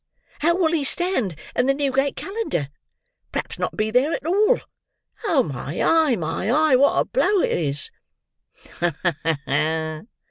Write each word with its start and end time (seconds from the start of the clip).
How 0.39 0.55
will 0.55 0.71
he 0.71 0.83
stand 0.83 1.35
in 1.55 1.67
the 1.67 1.75
Newgate 1.75 2.15
Calendar? 2.15 2.69
P'raps 3.31 3.59
not 3.59 3.77
be 3.77 3.91
there 3.91 4.11
at 4.13 4.25
all. 4.25 4.59
Oh, 5.25 5.43
my 5.43 5.79
eye, 5.79 6.15
my 6.15 6.49
eye, 6.49 6.75
wot 6.75 7.01
a 7.01 7.05
blow 7.05 7.41
it 7.41 7.51
is!" 7.51 7.91
"Ha! 8.79 8.95
ha!" 9.03 10.01